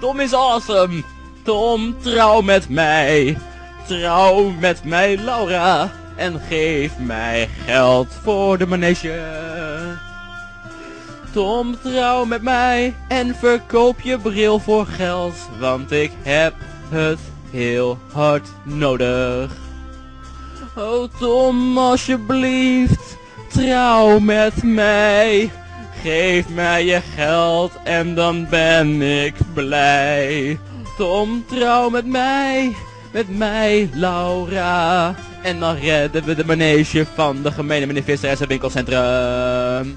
[0.00, 1.02] Tom is awesome.
[1.42, 3.38] Tom, trouw met mij.
[3.86, 5.92] Trouw met mij, Laura.
[6.16, 9.20] En geef mij geld voor de manege.
[11.32, 16.54] Tom, trouw met mij en verkoop je bril voor geld, want ik heb
[16.88, 17.18] het
[17.50, 19.50] heel hard nodig.
[20.76, 23.16] Oh Tom, alsjeblieft,
[23.52, 25.50] trouw met mij.
[26.02, 30.58] Geef mij je geld en dan ben ik blij.
[30.96, 32.74] Tom, trouw met mij,
[33.12, 35.14] met mij, Laura.
[35.42, 39.96] En dan redden we de manege van de gemeene meneer Visser en zijn winkelcentrum.